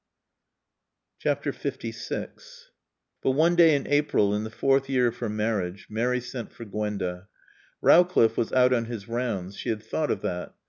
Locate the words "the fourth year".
4.43-5.05